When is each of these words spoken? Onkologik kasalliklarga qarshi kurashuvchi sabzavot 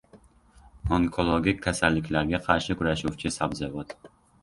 Onkologik 0.97 1.63
kasalliklarga 1.67 2.43
qarshi 2.51 2.81
kurashuvchi 2.83 3.37
sabzavot 3.41 3.99